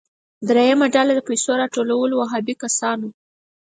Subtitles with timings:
[0.47, 3.11] دریمه ډله د پیسو راټولولو وهابي کسان وو.